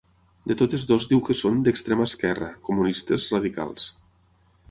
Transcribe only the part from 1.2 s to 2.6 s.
que són ‘d’extrema esquerra,